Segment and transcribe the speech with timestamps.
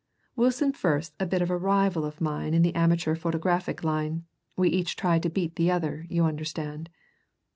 [0.35, 4.25] Wilson Firth's a bit of a rival of mine in the amateur photographic line
[4.57, 6.89] we each try to beat the other, you understand.